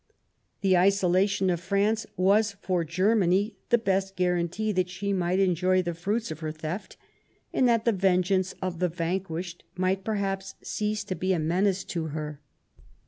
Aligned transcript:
The 0.61 0.75
isolation 0.79 1.51
of 1.51 1.59
France 1.59 2.07
was 2.17 2.53
for 2.53 2.83
Germany 2.83 3.55
the 3.69 3.77
best 3.77 4.15
guarantee 4.15 4.71
that 4.71 4.89
she 4.89 5.13
might 5.13 5.37
enjoy 5.37 5.83
the 5.83 5.93
fruits 5.93 6.31
of 6.31 6.39
her 6.39 6.51
theft 6.51 6.97
and 7.53 7.69
that 7.69 7.85
the 7.85 7.91
vengeance 7.91 8.55
of 8.63 8.79
the 8.79 8.89
vanquished 8.89 9.63
might 9.75 10.03
perhaps 10.03 10.55
cease 10.63 11.03
to 11.03 11.13
be 11.13 11.33
a 11.33 11.39
menace 11.39 11.83
to 11.83 12.05
her. 12.05 12.41